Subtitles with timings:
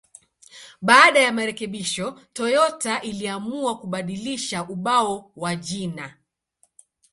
[0.81, 6.17] Baada ya marekebisho, Toyota iliamua kubadilisha ubao wa jina.